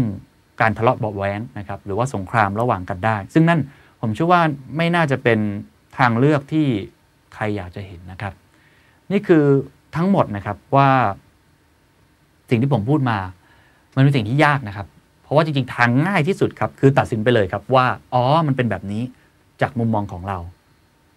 [0.62, 3.60] การทะเลาะเบาแหวงนะครับหรือว่าสงครามระหว่างกันได้ ซึ่งนั่น
[4.02, 4.41] ผมเชื่อว่า
[4.78, 5.39] ไม่น่าจะเป็น
[5.97, 6.65] ทางเลือกที่
[7.34, 8.34] ใครอยากจะเห็นนะครับ
[9.12, 9.43] นี่คือ
[9.95, 10.89] ทั้งหมดนะครับว่า
[12.49, 13.17] สิ่งที่ผมพูดมา
[13.95, 14.88] มันเป็นสิ่งที่ยากนะครับ
[15.23, 19.04] เพราะว่าจริงๆทางง่ายที่สุดครับคือตัดสินไปเลยครับว่าอ๋อมันเป็นแบบนี้
[19.61, 20.37] จากมุมมองของเรา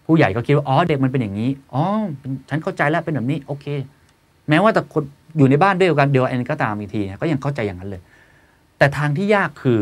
[0.07, 1.83] ผู้ใหญ่ก็คิดว่าอ๋อเด็กมันเป็นอย่างนี้อ๋อ
[2.49, 3.67] ฉันเข้าใจแล้วเป็นแบบนี้โอเค
[4.49, 5.03] แม้ว่าแต่คน
[5.37, 8.03] อยู่ในบ้านเดียวกันเดียวกันก็ตามอีกทีก็ยังเข้าใจอย่างนั้นเลย
[8.79, 9.81] แต่ทางที่ยากคือ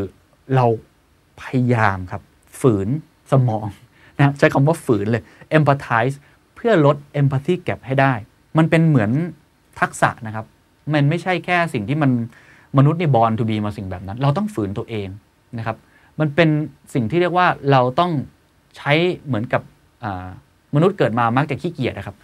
[0.55, 0.67] เรา
[1.41, 2.23] พยายามครับ
[2.61, 2.89] ฝืน
[3.33, 3.67] สมอง
[4.19, 5.23] นะใช้คำว่าฝืนเลย
[5.57, 6.17] empathize
[6.55, 8.13] เพื่อลด empathy gap ให้ได้
[8.59, 9.11] มันเป็นเหมือน
[9.81, 10.47] ทักษะนะครับ
[10.93, 12.11] มันไม่ใช่แค่สิ่งที่มัน
[12.79, 15.09] มนุษย์นี่บอลทูบีมาสิ่งแบบนั้น เราต้องฝืนตัวเอง
[15.59, 15.77] นะครับ
[16.21, 16.49] มันเป็น
[16.95, 18.13] สิ่งที่เรียกว่าเราต้อง
[18.77, 18.93] ใช้
[19.27, 19.63] เหมือนกับ
[20.75, 22.17] มนุษย์เกิดมามักจะขี้เกียจนะครับ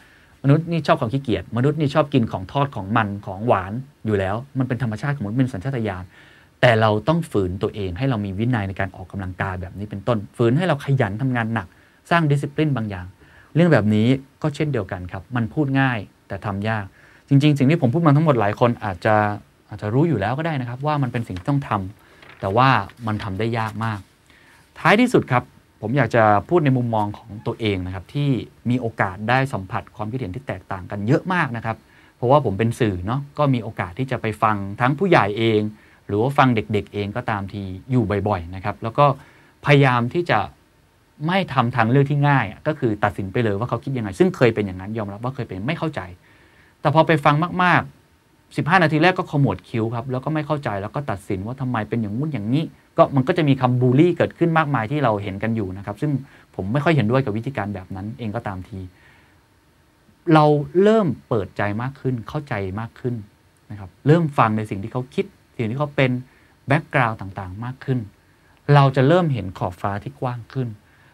[0.42, 3.72] มนุษย์นี่ชอบของขี้เกียจมนุษย์นี่ชอบกินของทอดของมันของหวาน
[4.06, 6.04] อยู่แล้ว มันเป็นธรรมชาติของมนุษย์เป็นสัญชาตญาณ
[6.60, 11.66] แต่เราต้องฝืนตัวเองให้เรามีวินัยในการออกกำลังกายแบบนี้เป็นต้น ฝืนให้เราขยันทำงานหนัก
[12.10, 13.06] สร้างดิสซิปลินบางอย่าง
[13.54, 14.06] เรื่องแบบนี้
[14.42, 16.84] ก็เช่นเดียวกันครับ มันพูดง่ายแต่ทำยาก
[17.28, 19.14] จริง ๆ สิ่งที่ผมพูดมาทั้งหมดหลายคนอาจจะ
[19.68, 22.68] อาจจะรู้อยู่แล้วก็ได้นะครับ ว่ามันเป็นสิ่งที่ต้องทำแต่ว่า
[23.06, 24.00] มันทำได้ยากมาก
[24.78, 25.42] ท้ายที่สุดครับ
[25.80, 28.30] ผมอยากจะพูดในมุมมองของตัวเองนะครับ ที่
[28.70, 31.76] มีโอกาสได้สัมผัสความคิดเห็นที่แตกต่างกันเยอะมากนะครับ
[32.16, 35.60] เพราะว่าผมเป็นสื่อเนาะก็มีโอกาสที่จะไปฟังทั้งผู้ใหญ่เอง
[36.06, 39.06] หรือว่าฟังเด็กๆเองก็ตามทีอยู่บ่อยๆนะครับ แล้วก็
[39.66, 40.38] พยายามที่จะ
[41.26, 46.00] ไม่ทำทางเลือกที่ง่าย ก็คือตัดสินไปเลยว่าเขาคิดยังไง ซึ่งเคยเป็นอย่างนั้นยอมรับว่าเคยเป็นไม่เข้าใจ
[46.80, 52.64] แต่พอไปฟังมากๆ 15 นาทีแรกก็ขมวดคิ้วครับแล้วก็ไม่เข้าใจแล้วก็ตัดสินว่าทำไมเป็นอย่างงู้นอย่างนี้
[53.00, 56.10] ก็มันก็จะมีคำบูลลี่เกิดขึ้นมากมายที่เราเห็นกันอยู่นะครับ ซึ่ง
[56.54, 58.78] ผมไม่ค่อยเห็นด้วยกับวิธีการแบบนั้นเองก็ตามที
[60.34, 60.44] เรา
[60.82, 63.14] เริ่มเปิดใจมากขึ้นเข้าใจมากขึ้น
[63.70, 65.24] นะครับ เริ่มฟังในสิ่งที่เขาคิด
[65.56, 66.10] สิ่งที่เขาเป็น
[66.68, 67.98] แบ็กกราวด์ต่างๆ มากขึ้น
[68.74, 70.68] เราจะเริ่มเห็นขอบฟ้าที่กว้างขึ้น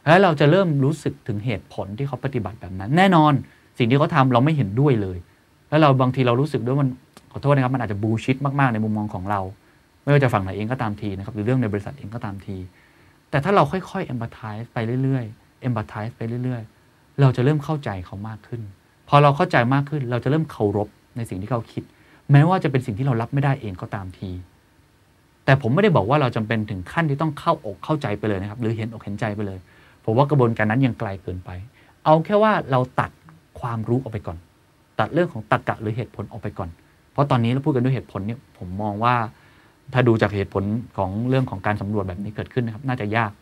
[0.07, 3.33] และเราจะเริ่มรู้สึกถึงเหตุผลที่เขาปฏิบัติแบบนั้น แน่นอน
[3.79, 5.19] สิ่งที่เขาทาเราไม่เห็นด้วยเลย
[5.69, 6.89] แล้วเราบางทีเรารู้สึกด้วยมัน
[7.33, 9.41] ขอโทษนะครับมันอาจจะบูชิดมากๆในมุมมองของเรา
[10.07, 12.57] ไม่ว่าจะฝั่งไหนเองก็ตามทีนะครับหรือเรื่องในบริษัทเองก็ตามที
[13.31, 18.63] แต่ถ้าเราค่อยๆ empathize ไปเรื่อยๆ empathize ไปเรื่อยๆ เราจะเริ่มเข้าใจเขามากขึ้น
[19.09, 21.83] พอเราเข้าใจมากขึ้น เราจะเริ่มเคารพในสิ่งที่เขาคิด
[22.33, 24.31] แม้ว่าจะเป็นสิ่งที่เรารับไม่ได้เองก็ตามที
[25.45, 29.59] แต่ผมไม่ได้บอกว่าเราจำเป็นถึงขั้นที่ต้องเข้าอกเข้าใจไปเลยนะครับ หรือเห็นอกเห็นใจไปเลย
[30.05, 31.51] ผมว่ากระบวนการนั้นยังไกลเกินไป
[32.05, 33.11] เอาแค่ว่าเราตัด
[33.61, 34.39] ความรู้ออกไปก่อน
[35.01, 36.71] ตัดเรื่องของตรรกะหรือเหตุผลออกไปก่อน
[37.13, 39.15] เพราะตอนนี้เราพูดกันด้วยเหตุผลเนี่ยผมมองว่า
[39.93, 40.65] ถ้าดูจากเหตุผล
[40.99, 43.33] ของเรื่องของการสำรวจแบบนี้เกิดขึ้นนะครับ น่าจะยาก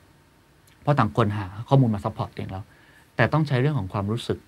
[0.82, 2.64] เพราะต่างคนหาข้อมูลมา support เองแล้ว
[3.16, 4.38] แต่ต้องใช้เรื่องของความรู้สึก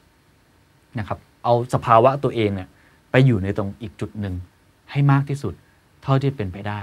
[0.98, 2.68] นะครับ เอาสภาวะตัวเองเนี่ย
[3.10, 4.34] ไปอยู่ในตรงอีกจุดหนึ่ง
[4.90, 5.54] ให้มากที่สุด
[6.02, 6.80] เท่าที่เป็นไปได้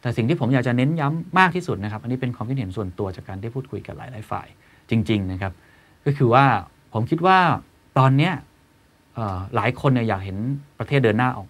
[0.00, 4.46] แต่สิ่งที่ผมอยากจะเน้นย้ำมากที่สุดนะครับ อันนี้เป็นความคิดเห็นส่วนตัวจากการที่พูดคุยกับหลายๆฝ่าย
[4.90, 5.52] จริง ๆ นะครับ
[6.04, 6.44] ก็คือว่า
[6.92, 7.38] ผมคิดว่า
[7.98, 8.32] ตอนเนี้ย
[9.54, 10.36] หลายคนเนี่ยอยากเห็น
[10.78, 11.48] ประเทศเดินหน้าออก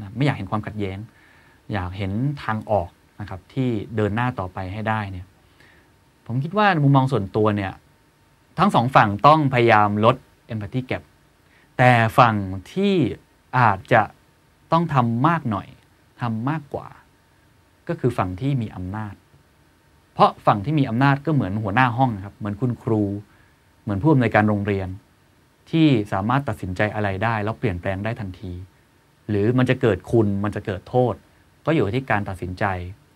[0.00, 0.98] นะไม่อยากเห็นความขัดแย้ง
[1.72, 2.12] อยากเห็น
[2.44, 5.26] ทางออกนะครับที่เดินหน้าต่อไปให้ได้เนี่ย
[6.26, 7.72] ผมคิดว่ามุมมองส่วนตัวเนี่ย
[8.58, 10.16] ทั้งสองฝั่งต้องพยายามลด
[10.52, 11.02] empathy gap
[11.78, 12.34] แต่ฝั่ง
[12.72, 12.94] ที่
[13.58, 14.02] อาจจะ
[14.72, 15.68] ต้องทำมากหน่อย
[16.20, 16.88] ทำมากกว่า
[17.88, 19.14] ก็คือฝั่งที่มีอำนาจ
[20.14, 23.02] เพราะฝั่งที่มีอำนาจก็เหมือนหัวหน้าห้องครับเหมือนคุณครู
[23.82, 24.88] เหมือนผู้อำนวยการโรงเรียน
[25.70, 28.52] ที่สามารถตัดสินใจอะไรได้ แล้วเปลี่ยนแปลงได้ทันที
[29.28, 31.14] หรือมันจะเกิดคุณมันจะเกิดโทษ
[31.66, 32.64] ก็อยู่ที่การตัดสินใจ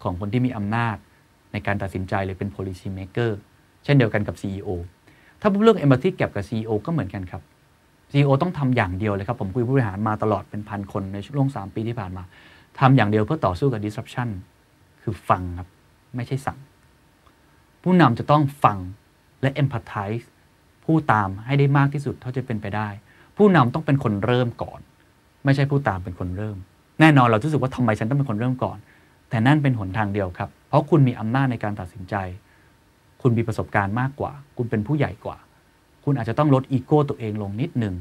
[0.03, 0.97] ของคนที่มีอำนาจ
[1.53, 3.31] ในการตัดสินใจหรือเป็น policy maker
[3.85, 4.69] เช่นเดียวกันกับ CEO
[5.41, 7.43] ถ้าพูดเรื่อง empathy gap กับ CEO ก็เหมือนกันครับ
[8.13, 12.23] CEO ต้องทำอย่างเดียวเลยครับ ผมคุยผู้บริหารมาตลอดเป็นพันคนในช่วง 3 ปีที่ผ่านมา
[12.79, 14.29] ทำอย่างเดียวเพื่อต่อสู้กับ disruption
[15.03, 15.69] คือฟังครับ
[16.17, 16.59] ไม่ใช่สั่ง
[17.83, 18.79] ผู้นำจะต้องฟัง
[19.43, 20.27] และ empathize
[20.85, 22.89] ผู้ตามให้ได้มากที่สุดเท่าจะเป็นไปได้
[23.37, 24.81] ผู้นำต้องเป็นคนเริ่มก่อน
[25.45, 26.57] ไม่ใช่ผู้ตามเป็นคนเริ่ม
[27.01, 28.79] แน่นอนเรารู้สึกว่าทำไมฉันต้องเป็นคนเริ่มก่อน
[29.31, 32.15] แต่นั่นเป็นหนทางเดียวครับ เพราะคุณมีอำนาจในการตัดสินใจ
[33.23, 35.37] คุณมีประสบการณ์มากกว่า คุณเป็นผู้ใหญ่กว่า
[36.05, 37.95] คุณอาจจะต้องลดอีโก้ตัวเองลงนิดหนึ่ง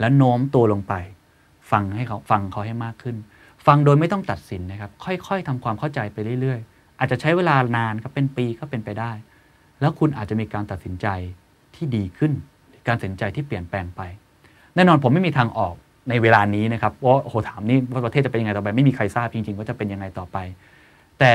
[0.00, 0.94] และโน้มตัวลงไป
[1.70, 3.16] ฟังให้เขาฟังเขาให้มากขึ้น
[3.66, 9.12] ฟังโดยไม่ต้องตัดสินนะครับ ค่อยๆทำความเข้าใจไปเรื่อยๆ อาจจะใช้เวลานานครับเป็นปีก็เป็นไปได้
[9.80, 11.06] แล้วคุณอาจจะมีการตัดสินใจ
[11.74, 12.32] ที่ดีขึ้น
[12.86, 14.00] การตัดสินใจที่เปลี่ยนแปลงไป
[14.74, 15.74] แน่นอนผมไม่มีทางออก
[16.10, 20.38] ในเวลานี้นะครับว่าโหถามนี่ว่าประเทศจะเป็นยังไงต่อไป ไม่มีใครทราบจริง ๆ ว่าจะเป็นยังไงต่อไป
[21.20, 21.34] แต่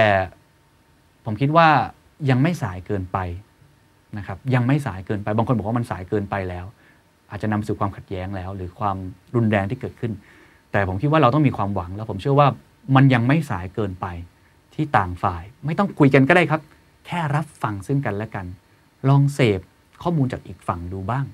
[1.26, 1.68] ผมคิดว่า
[2.30, 3.18] ยังไม่สายเกินไป
[4.18, 6.66] นะครับ ยังไม่สายเกินไปบางคนบอกว่ามันสายเกินไปแล้ว
[7.30, 8.98] อาจจะนำไปสู่ความขัดแย้งแล้ว หรือความ
[9.36, 10.12] รุนแรงที่เกิดขึ้น
[10.72, 12.48] แต่ผมคิดว่าเราต้องมีความหวัง แล้วผมเชื่อว่า
[12.96, 14.06] มันยังไม่สายเกินไป
[14.76, 16.62] ที่ต่างฝ่าย ไม่ต้องคุยกันก็ได้ครับ
[17.06, 18.46] แค่รับฟังซึ่งกันและกัน
[19.10, 19.60] ลองเสพ
[20.04, 21.26] ข้อมูลจากอีกฝั่งดูบ้าง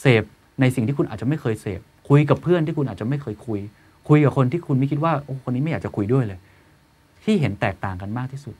[0.00, 0.24] เสพ
[0.60, 3.60] ในสิ่งที่คุณอาจจะไม่เคยเสพ คุยกับเพื่อนที่คุณอาจจะไม่เคยคุย
[4.08, 6.38] คุยกับคนที่คุณไม่คิดว่าโอ้คนนี้ไม่อยากจะคุยด้วยเลย
[7.24, 8.54] ที่เห็นแตกต่างกันมากที่สุด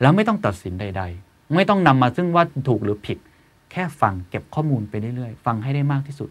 [0.00, 3.18] แล้วไม่ต้องตัดสินใด ๆ ไม่ต้องนำมาซึ่งว่าถูกหรือผิด
[3.70, 6.28] แค่ฟังเก็บข้อมูลไปเรื่อยๆฟังให้ได้มากที่สุด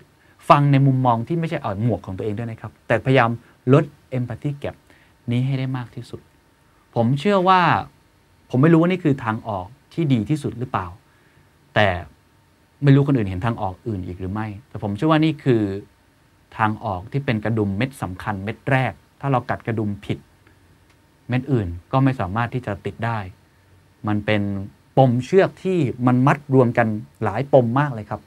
[0.50, 3.30] ฟังในมุมมองที่ไม่ใช่เอาหมวกของตัวเองด้วยนะครับ แต่พยายาม
[3.74, 3.84] ลด
[4.18, 4.76] empathy gap
[5.32, 6.22] นี้ให้ได้มากที่สุด
[6.96, 7.62] ผมเชื่อว่า
[8.50, 10.88] ผมไม่รู้ว่านี่คือทางออกที่ดีที่สุดหรือเปล่า
[11.76, 11.88] แต่
[12.84, 15.62] ไม่รู้คนอื่นเห็นทางออกอื่นอีกหรือไม่ แต่ผมเชื่อว่านี่คือ
[16.58, 20.20] ทางออกที่เป็นกระดุมเม็ดสำคัญเม็ดแรก ถ้าเรากัดกระดุมผิด
[21.30, 23.20] เม็ดอื่นก็ไม่สามารถที่จะติดได้
[24.08, 24.42] มันเป็น
[24.98, 26.88] ปมเชือกที่มันมัดรวมกัน
[27.24, 28.22] หลายปมมากเลยครับ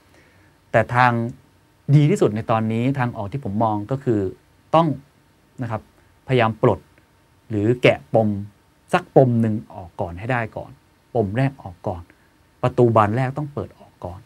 [0.73, 1.13] แต่ทาง
[1.95, 4.21] ดีที่สุดในตอนนี้ทางออกที่ผมมองก็คือ
[4.75, 4.89] ต้อง
[5.63, 5.83] นะครับ
[6.29, 6.81] พยายามปลด
[7.51, 8.29] หรือแกะปม
[8.93, 10.71] สักปมหนึ่งออกก่อนให้ได้ก่อน
[11.15, 12.03] ปมแรกออกก่อน
[12.63, 14.21] ประตูบานแรกต้องเปิดออกก่อน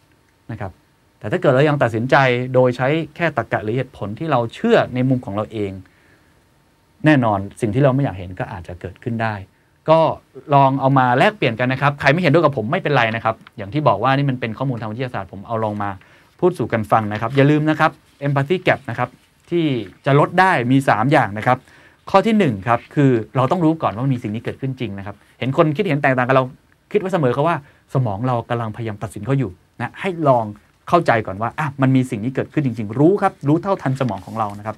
[0.51, 0.71] นะครับ
[1.21, 2.15] แต่ถ้าเกิดเรายังตัดสินใจ
[2.53, 5.71] โดยใช้แค่ตรรกะหรือเหตุผลที่เราเชื่อในมุมของเราเอง
[7.05, 9.33] แน่นอนสิ่งที่เราไม่อยากเห็นก็อาจจะเกิดขึ้นได้
[9.89, 9.99] ก็
[10.53, 15.89] ลองเอามาแลกเปลี่ยนกันนะครับ ใครไม่เห็นด้วยกับผมไม่เป็นไรนะครับ อย่างที่บอกว่านี่มันเป็นข้อมูลทางวิทยาศาสตร์ผมเอาลองมา
[16.39, 17.91] พูดสู่กันฟังนะครับ อย่าลืมนะครับ
[18.25, 19.09] empathy gap นะครับ
[19.49, 19.65] ที่
[20.05, 21.57] จะลดได้มี 3 อย่างนะครับ
[22.09, 26.45] ข้อที่1ครับคือเราต้องรู้ก่อนว่ามีสิ่งนี้เกิดขึ้นจริงนะครับ เห็นคนคิดเห็นแตกต่างกันเรา
[26.91, 27.55] คิดไว้เสมอเขาว่า
[27.93, 30.45] สมองเรากำลังพยายามตัดสินเขาอยู่นะให้ลอง
[30.89, 34.77] เข้าใจก่อนว่าอะมันมีสิ่งนี้เกิดขึ้นจริง ๆ รู้ครับ รู้เท่าทันสมองของเรานะครับ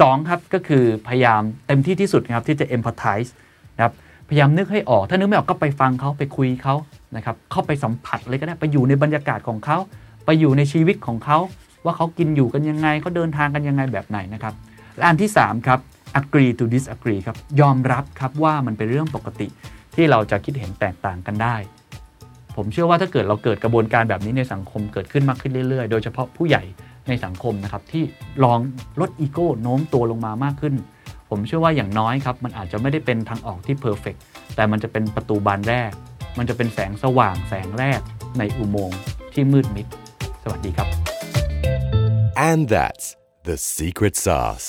[0.00, 3.30] สองครับก็คือพยายามเต็มที่ที่สุดนะครับที่จะ empathize
[3.76, 3.92] นะครับ
[4.28, 6.74] พยายามนึกให้ออก ถ้านึกไม่ออกก็ไปฟังเขาไปคุยเขา
[7.16, 9.78] นะครับเข้าไปสัมผัสเลยก็ได้ไปอยู่ในบรรยากาศของเขา
[10.24, 11.38] ไปอยู่ในชีวิตของเขา
[11.84, 14.54] ว่าเขากินอยู่กันยังไงเขาเดินทางกันยังไงแบบไหนนะครับ
[14.96, 15.78] และอันที่ 3 ครับ
[16.20, 19.46] agree to disagree ครับยอมรับครับว่ามันเป็นเรื่องปกติ
[19.94, 21.56] ที่เราจะคิดเห็นแตกต่างกันได้
[22.56, 26.62] ผมเชื่อว่าถ้าเกิดเราเกิดกระบวนการแบบนี้ในสังคมเกิดขึ้นมากขึ้นเรื่อยๆ โดยเฉพาะผู้ใหญ่
[27.08, 28.04] ในสังคมนะครับที่
[28.44, 28.58] ลอง
[29.00, 30.74] ลดอีโก้โน้มตัวลงมามากขึ้น
[31.30, 34.14] ผมเชื่อว่าอย่างน้อยครับมันอาจจะไม่ได้เป็นทางออกที่เพอร์เฟก
[34.56, 35.90] แต่มันจะเป็นประตูบานแรก
[36.38, 38.00] มันจะเป็นแสงสว่างแสงแรก
[38.38, 38.98] ในอุโมงค์
[39.34, 39.86] ที่มืดมิด
[40.42, 40.88] สวัสดีครับ
[42.50, 43.06] And that's
[43.48, 44.68] the secret sauce.